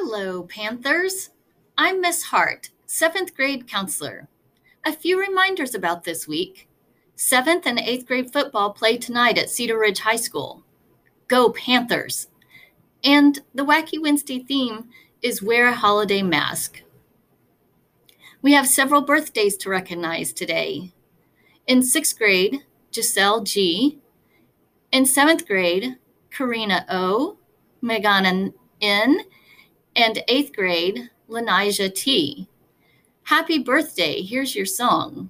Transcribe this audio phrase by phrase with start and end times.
[0.00, 1.30] Hello, Panthers.
[1.76, 4.28] I'm Miss Hart, seventh grade counselor.
[4.86, 6.68] A few reminders about this week.
[7.16, 10.62] Seventh and eighth grade football play tonight at Cedar Ridge High School.
[11.26, 12.28] Go Panthers!
[13.02, 14.88] And the Wacky Wednesday theme
[15.20, 16.80] is Wear a Holiday Mask.
[18.40, 20.92] We have several birthdays to recognize today.
[21.66, 22.60] In sixth grade,
[22.94, 23.98] Giselle G.
[24.92, 25.96] In seventh grade,
[26.30, 27.38] Karina O.
[27.82, 29.24] Megan N
[29.98, 32.48] and eighth grade, Lanija T.
[33.24, 34.22] Happy birthday.
[34.22, 35.28] Here's your song.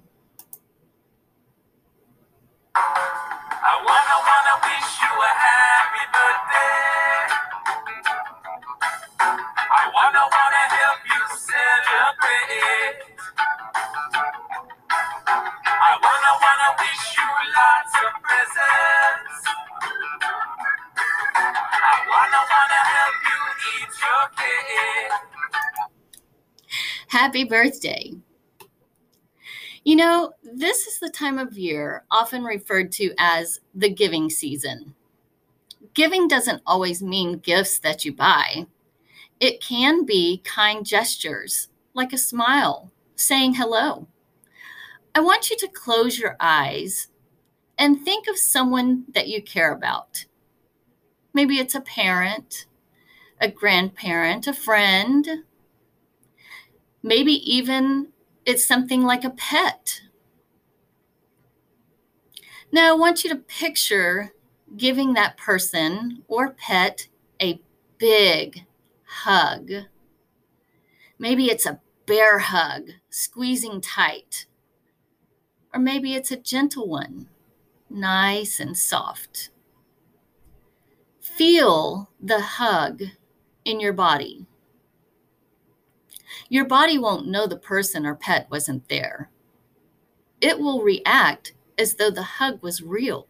[27.07, 28.13] Happy birthday.
[29.83, 34.93] You know, this is the time of year often referred to as the giving season.
[35.93, 38.67] Giving doesn't always mean gifts that you buy,
[39.39, 44.07] it can be kind gestures like a smile, saying hello.
[45.15, 47.07] I want you to close your eyes
[47.77, 50.25] and think of someone that you care about.
[51.33, 52.65] Maybe it's a parent,
[53.39, 55.43] a grandparent, a friend,
[57.03, 58.09] maybe even
[58.45, 60.01] it's something like a pet.
[62.71, 64.33] Now, I want you to picture
[64.77, 67.07] giving that person or pet
[67.41, 67.61] a
[67.97, 68.65] big
[69.03, 69.71] hug.
[71.17, 74.45] Maybe it's a bear hug, squeezing tight.
[75.73, 77.27] Or maybe it's a gentle one,
[77.89, 79.49] nice and soft.
[81.35, 83.01] Feel the hug
[83.63, 84.45] in your body.
[86.49, 89.29] Your body won't know the person or pet wasn't there.
[90.41, 93.27] It will react as though the hug was real.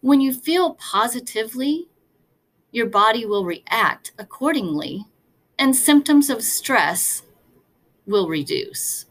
[0.00, 1.88] When you feel positively,
[2.70, 5.06] your body will react accordingly,
[5.58, 7.22] and symptoms of stress
[8.06, 9.06] will reduce.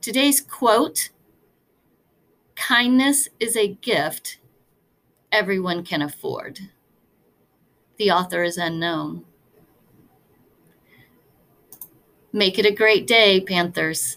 [0.00, 1.10] Today's quote
[2.56, 4.39] Kindness is a gift
[5.32, 6.60] everyone can afford.
[7.98, 9.24] The author is unknown.
[12.32, 14.16] Make it a great day, Panthers.